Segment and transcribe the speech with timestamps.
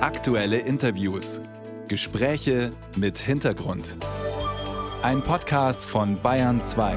[0.00, 1.40] Aktuelle Interviews.
[1.88, 3.96] Gespräche mit Hintergrund.
[5.02, 6.96] Ein Podcast von Bayern 2.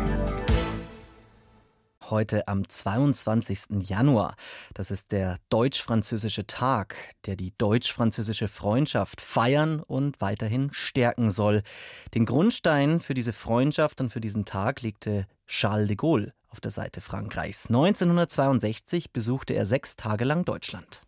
[2.12, 3.90] Heute am 22.
[3.90, 4.36] Januar.
[4.76, 11.63] Das ist der deutsch-französische Tag, der die deutsch-französische Freundschaft feiern und weiterhin stärken soll.
[12.13, 16.70] Den Grundstein für diese Freundschaft und für diesen Tag legte Charles de Gaulle auf der
[16.71, 17.65] Seite Frankreichs.
[17.65, 21.02] 1962 besuchte er sechs Tage lang Deutschland.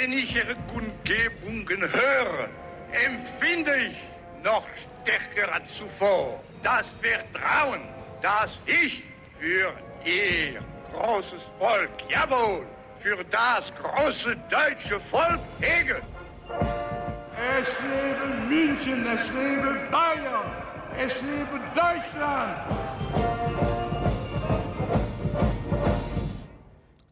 [0.00, 2.48] Wenn ich Ihre Kundgebungen höre,
[2.92, 3.96] empfinde ich
[4.44, 4.64] noch
[5.02, 7.80] stärker als zuvor das Vertrauen,
[8.22, 9.02] das ich
[9.40, 9.72] für
[10.04, 10.60] Ihr
[10.92, 12.64] großes Volk, jawohl,
[13.00, 16.00] für das große deutsche Volk hege.
[17.58, 20.48] Es lebe München, es lebe Bayern,
[20.96, 22.97] es lebe Deutschland.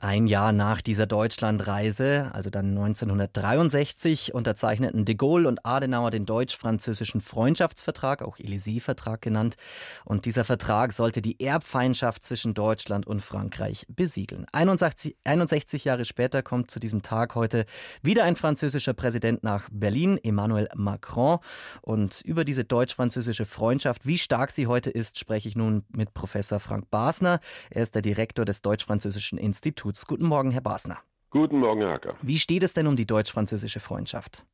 [0.06, 7.20] Ein Jahr nach dieser Deutschlandreise, also dann 1963, unterzeichneten de Gaulle und Adenauer den deutsch-französischen
[7.20, 9.56] Freundschaftsvertrag, auch Élysée-Vertrag genannt.
[10.04, 14.46] Und dieser Vertrag sollte die Erbfeindschaft zwischen Deutschland und Frankreich besiegeln.
[14.52, 17.66] 61, 61 Jahre später kommt zu diesem Tag heute
[18.00, 21.40] wieder ein französischer Präsident nach Berlin, Emmanuel Macron.
[21.82, 26.60] Und über diese deutsch-französische Freundschaft, wie stark sie heute ist, spreche ich nun mit Professor
[26.60, 27.40] Frank Basner.
[27.70, 29.95] Er ist der Direktor des Deutsch-Französischen Instituts.
[29.96, 30.06] Schutz.
[30.06, 30.98] Guten Morgen, Herr Basner.
[31.30, 32.16] Guten Morgen, Herr Hacker.
[32.20, 34.44] Wie steht es denn um die deutsch-französische Freundschaft?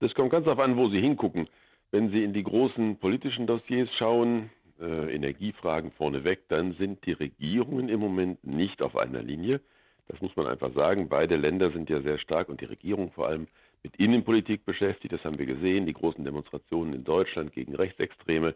[0.00, 1.48] Das kommt ganz darauf an, wo Sie hingucken.
[1.90, 7.88] Wenn Sie in die großen politischen Dossiers schauen, äh, Energiefragen vorneweg, dann sind die Regierungen
[7.88, 9.60] im Moment nicht auf einer Linie.
[10.08, 11.08] Das muss man einfach sagen.
[11.08, 13.46] Beide Länder sind ja sehr stark und die Regierung vor allem
[13.82, 15.12] mit Innenpolitik beschäftigt.
[15.12, 15.86] Das haben wir gesehen.
[15.86, 18.54] Die großen Demonstrationen in Deutschland gegen Rechtsextreme,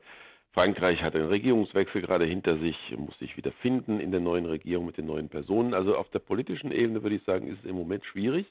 [0.59, 4.87] Frankreich hat einen Regierungswechsel gerade hinter sich, muss sich wieder finden in der neuen Regierung
[4.87, 5.73] mit den neuen Personen.
[5.73, 8.45] Also auf der politischen Ebene würde ich sagen, ist es im Moment schwierig.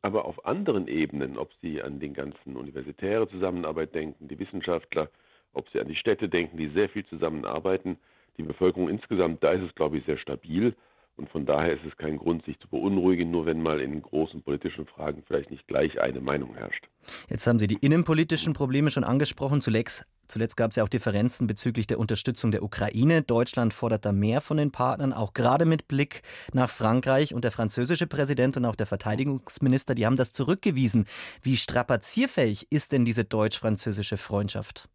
[0.00, 5.10] Aber auf anderen Ebenen, ob Sie an den ganzen universitäre Zusammenarbeit denken, die Wissenschaftler,
[5.52, 7.98] ob Sie an die Städte denken, die sehr viel zusammenarbeiten,
[8.38, 10.74] die Bevölkerung insgesamt, da ist es, glaube ich, sehr stabil.
[11.16, 14.42] Und von daher ist es kein Grund, sich zu beunruhigen, nur wenn mal in großen
[14.42, 16.86] politischen Fragen vielleicht nicht gleich eine Meinung herrscht.
[17.30, 19.62] Jetzt haben Sie die innenpolitischen Probleme schon angesprochen.
[19.62, 23.22] Zuletzt, zuletzt gab es ja auch Differenzen bezüglich der Unterstützung der Ukraine.
[23.22, 26.20] Deutschland fordert da mehr von den Partnern, auch gerade mit Blick
[26.52, 27.32] nach Frankreich.
[27.32, 31.06] Und der französische Präsident und auch der Verteidigungsminister, die haben das zurückgewiesen.
[31.40, 34.86] Wie strapazierfähig ist denn diese deutsch-französische Freundschaft?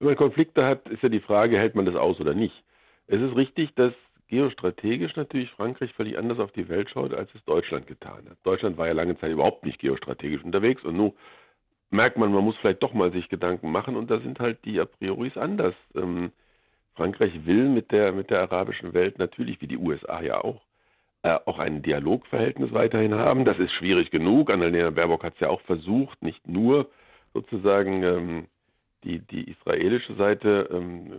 [0.00, 2.54] Wenn man Konflikte hat, ist ja die Frage, hält man das aus oder nicht.
[3.06, 3.92] Es ist richtig, dass
[4.28, 8.36] geostrategisch natürlich Frankreich völlig anders auf die Welt schaut, als es Deutschland getan hat.
[8.44, 11.12] Deutschland war ja lange Zeit überhaupt nicht geostrategisch unterwegs und nun
[11.90, 14.80] merkt man, man muss vielleicht doch mal sich Gedanken machen und da sind halt die
[14.80, 15.74] a prioris anders.
[15.94, 16.32] Ähm,
[16.94, 20.60] Frankreich will mit der, mit der arabischen Welt natürlich, wie die USA ja auch,
[21.22, 23.44] äh, auch ein Dialogverhältnis weiterhin haben.
[23.44, 24.50] Das ist schwierig genug.
[24.50, 26.90] Annalena Baerbock hat es ja auch versucht, nicht nur
[27.32, 28.46] sozusagen ähm,
[29.04, 31.12] die, die israelische Seite ähm,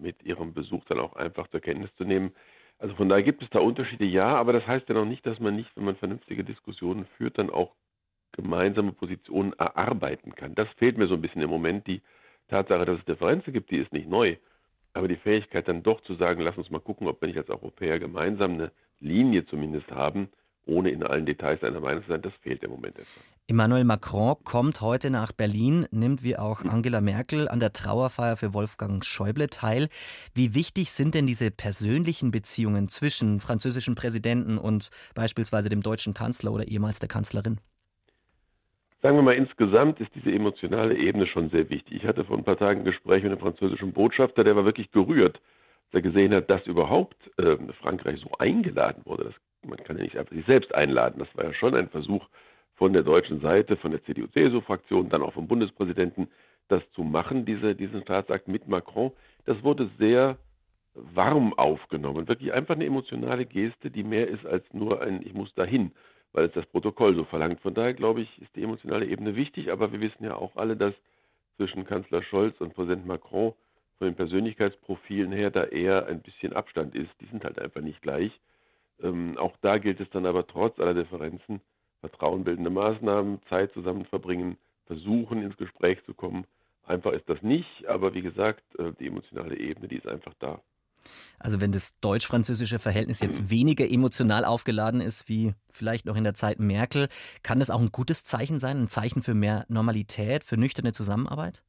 [0.00, 2.32] mit ihrem Besuch dann auch einfach zur Kenntnis zu nehmen.
[2.78, 5.40] Also von daher gibt es da Unterschiede, ja, aber das heißt ja noch nicht, dass
[5.40, 7.74] man nicht, wenn man vernünftige Diskussionen führt, dann auch
[8.32, 10.54] gemeinsame Positionen erarbeiten kann.
[10.54, 11.86] Das fehlt mir so ein bisschen im Moment.
[11.86, 12.02] Die
[12.48, 14.36] Tatsache, dass es Differenzen gibt, die ist nicht neu.
[14.92, 17.50] Aber die Fähigkeit dann doch zu sagen, lass uns mal gucken, ob wir nicht als
[17.50, 20.28] Europäer gemeinsam eine Linie zumindest haben,
[20.68, 23.24] ohne in allen Details einer Meinung zu sein, das fehlt im Moment etwas.
[23.48, 28.52] Emmanuel Macron kommt heute nach Berlin, nimmt wie auch Angela Merkel an der Trauerfeier für
[28.52, 29.88] Wolfgang Schäuble teil.
[30.34, 36.52] Wie wichtig sind denn diese persönlichen Beziehungen zwischen französischen Präsidenten und beispielsweise dem deutschen Kanzler
[36.52, 37.58] oder ehemals der Kanzlerin?
[39.00, 42.02] Sagen wir mal, insgesamt ist diese emotionale Ebene schon sehr wichtig.
[42.02, 44.90] Ich hatte vor ein paar Tagen ein Gespräch mit einem französischen Botschafter, der war wirklich
[44.90, 45.40] gerührt,
[45.90, 49.24] dass er gesehen hat, dass überhaupt äh, Frankreich so eingeladen wurde.
[49.24, 49.34] Das
[49.64, 51.18] man kann ja nicht einfach sich selbst einladen.
[51.18, 52.26] Das war ja schon ein Versuch
[52.76, 56.28] von der deutschen Seite, von der CDU-CSU-Fraktion, dann auch vom Bundespräsidenten,
[56.68, 59.12] das zu machen, diese, diesen Staatsakt mit Macron.
[59.46, 60.38] Das wurde sehr
[60.94, 62.28] warm aufgenommen.
[62.28, 65.92] Wirklich einfach eine emotionale Geste, die mehr ist als nur ein Ich muss dahin,
[66.32, 67.60] weil es das Protokoll so verlangt.
[67.60, 70.76] Von daher glaube ich, ist die emotionale Ebene wichtig, aber wir wissen ja auch alle,
[70.76, 70.94] dass
[71.56, 73.54] zwischen Kanzler Scholz und Präsident Macron
[73.98, 77.10] von den Persönlichkeitsprofilen her da eher ein bisschen Abstand ist.
[77.20, 78.30] Die sind halt einfach nicht gleich.
[79.02, 81.60] Ähm, auch da gilt es dann aber trotz aller Differenzen,
[82.00, 84.56] vertrauenbildende Maßnahmen, Zeit zusammen verbringen,
[84.86, 86.44] versuchen ins Gespräch zu kommen.
[86.86, 90.60] Einfach ist das nicht, aber wie gesagt, äh, die emotionale Ebene, die ist einfach da.
[91.38, 96.34] Also wenn das deutsch-französische Verhältnis jetzt weniger emotional aufgeladen ist wie vielleicht noch in der
[96.34, 97.08] Zeit Merkel,
[97.42, 101.62] kann das auch ein gutes Zeichen sein, ein Zeichen für mehr Normalität, für nüchterne Zusammenarbeit?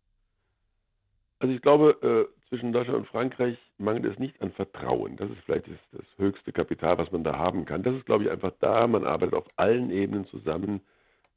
[1.39, 5.15] Also ich glaube, äh, zwischen Deutschland und Frankreich mangelt es nicht an Vertrauen.
[5.17, 7.83] Das ist vielleicht das, das, höchste Kapital, was man da haben kann.
[7.83, 8.87] Das ist, glaube ich, einfach da.
[8.87, 10.81] Man arbeitet auf allen Ebenen zusammen,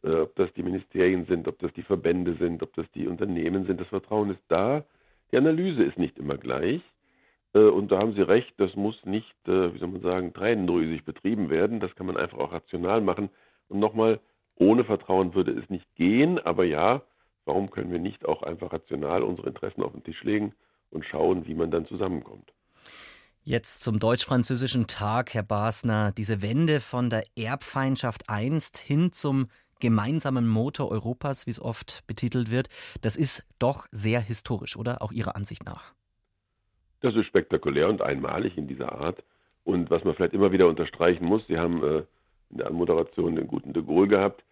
[0.03, 3.67] äh, ob das die Ministerien sind, ob das die Verbände sind, ob das die Unternehmen
[3.67, 3.81] sind.
[3.81, 4.85] Das Vertrauen ist da.
[5.31, 6.81] Die Analyse ist nicht immer gleich.
[7.55, 11.05] Äh, und da haben Sie recht, das muss nicht, äh, wie soll man sagen, tränendrüsig
[11.05, 11.79] betrieben werden.
[11.81, 13.29] Das kann man einfach auch rational machen.
[13.69, 14.19] Und nochmal,
[14.57, 16.39] ohne Vertrauen würde es nicht gehen.
[16.39, 17.03] Aber ja,
[17.45, 20.55] warum können wir nicht auch einfach rational unsere Interessen auf den Tisch legen?
[20.93, 22.53] Und schauen, wie man dann zusammenkommt.
[23.45, 26.13] Jetzt zum deutsch-französischen Tag, Herr Basner.
[26.13, 29.49] Diese Wende von der Erbfeindschaft einst hin zum
[29.81, 32.69] gemeinsamen Motor Europas, wie es oft betitelt wird,
[33.01, 35.03] das ist doch sehr historisch, oder?
[35.03, 35.93] Auch Ihrer Ansicht nach.
[37.01, 39.25] Das ist spektakulär und einmalig in dieser Art.
[39.65, 42.05] Und was man vielleicht immer wieder unterstreichen muss, Sie haben äh,
[42.51, 44.45] in der Anmoderation den guten de Gaulle gehabt.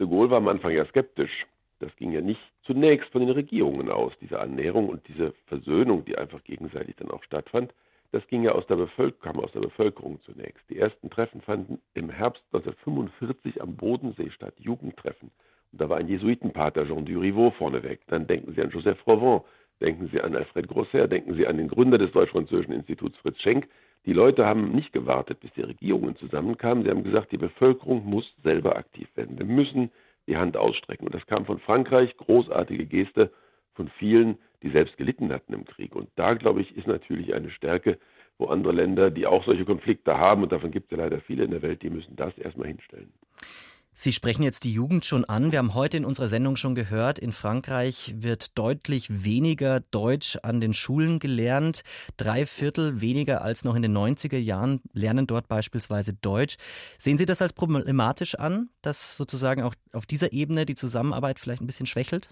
[0.00, 1.46] De Gaulle war am Anfang ja skeptisch.
[1.82, 6.16] Das ging ja nicht zunächst von den Regierungen aus, diese Annäherung und diese Versöhnung, die
[6.16, 7.74] einfach gegenseitig dann auch stattfand.
[8.12, 10.62] Das ging ja aus der, Bevölker kam aus der Bevölkerung zunächst.
[10.70, 15.32] Die ersten Treffen fanden im Herbst 1945 am Bodensee statt, Jugendtreffen.
[15.72, 18.00] Und da war ein Jesuitenpater, Jean Duriveau, vorneweg.
[18.06, 19.40] Dann denken Sie an Joseph Rovin,
[19.80, 23.68] denken Sie an Alfred Grosser, denken Sie an den Gründer des Deutsch-Französischen Instituts Fritz Schenk.
[24.06, 26.84] Die Leute haben nicht gewartet, bis die Regierungen zusammenkamen.
[26.84, 29.38] Sie haben gesagt, die Bevölkerung muss selber aktiv werden.
[29.38, 29.90] Wir müssen
[30.26, 31.06] die Hand ausstrecken.
[31.06, 33.32] Und das kam von Frankreich, großartige Geste
[33.74, 35.94] von vielen, die selbst gelitten hatten im Krieg.
[35.96, 37.98] Und da, glaube ich, ist natürlich eine Stärke,
[38.38, 41.44] wo andere Länder, die auch solche Konflikte haben, und davon gibt es ja leider viele
[41.44, 43.12] in der Welt, die müssen das erstmal hinstellen.
[43.94, 45.52] Sie sprechen jetzt die Jugend schon an.
[45.52, 50.62] Wir haben heute in unserer Sendung schon gehört, in Frankreich wird deutlich weniger Deutsch an
[50.62, 51.82] den Schulen gelernt.
[52.16, 56.56] Drei Viertel weniger als noch in den 90er Jahren lernen dort beispielsweise Deutsch.
[56.96, 61.60] Sehen Sie das als problematisch an, dass sozusagen auch auf dieser Ebene die Zusammenarbeit vielleicht
[61.60, 62.30] ein bisschen schwächelt?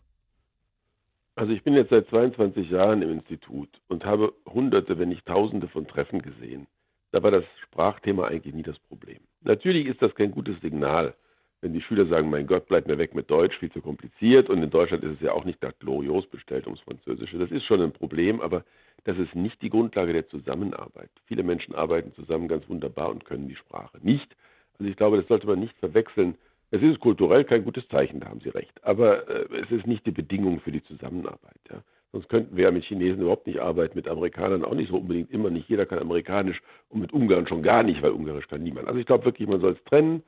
[1.34, 5.68] Also ich bin jetzt seit 22 Jahren im Institut und habe hunderte, wenn nicht tausende
[5.68, 6.66] von Treffen gesehen.
[7.12, 9.18] Da war das Sprachthema eigentlich nie das Problem.
[9.42, 11.14] Natürlich ist das kein gutes Signal
[11.62, 14.48] wenn die Schüler sagen, mein Gott, bleibt mir weg mit Deutsch, viel zu kompliziert.
[14.48, 17.38] Und in Deutschland ist es ja auch nicht da glorios bestellt ums Französische.
[17.38, 18.64] Das ist schon ein Problem, aber
[19.04, 21.10] das ist nicht die Grundlage der Zusammenarbeit.
[21.26, 24.34] Viele Menschen arbeiten zusammen ganz wunderbar und können die Sprache nicht.
[24.78, 26.34] Also ich glaube, das sollte man nicht verwechseln.
[26.70, 28.72] Es ist kulturell kein gutes Zeichen, da haben Sie recht.
[28.82, 31.60] Aber äh, es ist nicht die Bedingung für die Zusammenarbeit.
[31.70, 31.82] Ja.
[32.12, 35.30] Sonst könnten wir ja mit Chinesen überhaupt nicht arbeiten, mit Amerikanern auch nicht so unbedingt
[35.30, 35.68] immer nicht.
[35.68, 38.88] Jeder kann Amerikanisch und mit Ungarn schon gar nicht, weil Ungarisch kann niemand.
[38.88, 40.22] Also ich glaube wirklich, man soll es trennen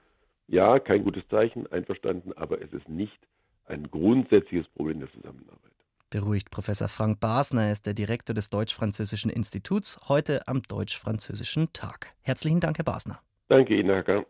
[0.48, 3.18] ja, kein gutes Zeichen, einverstanden, aber es ist nicht
[3.66, 5.72] ein grundsätzliches Problem der Zusammenarbeit.
[6.10, 12.12] Beruhigt Professor Frank Basner, er ist der Direktor des Deutsch-Französischen Instituts, heute am Deutsch-Französischen Tag.
[12.20, 13.20] Herzlichen Dank, Herr Basner.
[13.48, 14.26] Danke Ihnen, Herr Kahn.